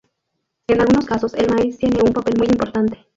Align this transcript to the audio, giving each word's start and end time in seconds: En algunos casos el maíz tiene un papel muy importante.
En 0.67 0.81
algunos 0.81 1.05
casos 1.05 1.35
el 1.35 1.53
maíz 1.53 1.77
tiene 1.77 2.01
un 2.03 2.11
papel 2.11 2.33
muy 2.35 2.47
importante. 2.47 3.05